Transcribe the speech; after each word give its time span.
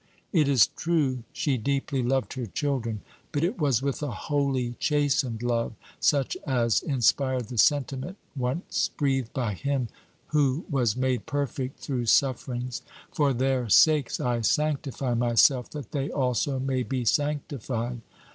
It 0.33 0.47
is 0.47 0.65
true, 0.65 1.25
she 1.31 1.59
deeply 1.59 2.01
loved 2.01 2.33
her 2.33 2.47
children; 2.47 3.01
but 3.31 3.43
it 3.43 3.59
was 3.59 3.83
with 3.83 4.01
a 4.01 4.09
holy, 4.09 4.71
chastened 4.79 5.43
love, 5.43 5.73
such 5.99 6.35
as 6.47 6.81
inspired 6.81 7.49
the 7.49 7.59
sentiment 7.59 8.17
once 8.35 8.89
breathed 8.97 9.31
by 9.31 9.53
Him 9.53 9.89
"who 10.29 10.65
was 10.71 10.97
made 10.97 11.27
perfect 11.27 11.81
through 11.81 12.07
sufferings." 12.07 12.81
"For 13.11 13.31
their 13.31 13.69
sakes 13.69 14.19
I 14.19 14.41
sanctify 14.41 15.13
myself, 15.13 15.69
that 15.69 15.91
they 15.91 16.09
also 16.09 16.59
may 16.59 16.81
be 16.81 17.05
sanctified." 17.05 18.01